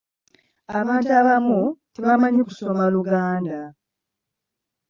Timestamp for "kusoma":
2.47-2.83